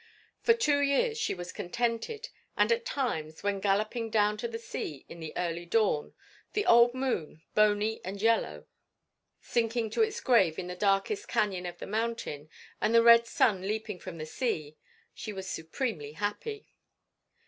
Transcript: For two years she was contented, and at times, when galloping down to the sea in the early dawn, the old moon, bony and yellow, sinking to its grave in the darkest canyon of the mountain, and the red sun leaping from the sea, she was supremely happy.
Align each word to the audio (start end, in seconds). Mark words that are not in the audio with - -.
For 0.41 0.55
two 0.55 0.79
years 0.79 1.19
she 1.19 1.35
was 1.35 1.51
contented, 1.51 2.29
and 2.57 2.71
at 2.71 2.87
times, 2.87 3.43
when 3.43 3.59
galloping 3.59 4.09
down 4.09 4.35
to 4.37 4.47
the 4.47 4.57
sea 4.57 5.05
in 5.07 5.19
the 5.19 5.31
early 5.37 5.63
dawn, 5.67 6.15
the 6.53 6.65
old 6.65 6.95
moon, 6.95 7.43
bony 7.53 8.01
and 8.03 8.19
yellow, 8.19 8.65
sinking 9.41 9.91
to 9.91 10.01
its 10.01 10.19
grave 10.19 10.57
in 10.57 10.65
the 10.65 10.75
darkest 10.75 11.27
canyon 11.27 11.67
of 11.67 11.77
the 11.77 11.85
mountain, 11.85 12.49
and 12.81 12.95
the 12.95 13.03
red 13.03 13.27
sun 13.27 13.61
leaping 13.67 13.99
from 13.99 14.17
the 14.17 14.25
sea, 14.25 14.75
she 15.13 15.31
was 15.31 15.47
supremely 15.47 16.13
happy. 16.13 16.65